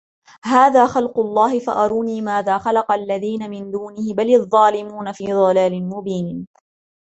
[0.43, 6.47] هذا خلق الله فأروني ماذا خلق الذين من دونه بل الظالمون في ضلال مبين